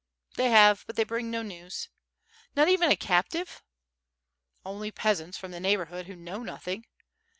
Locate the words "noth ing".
6.41-6.87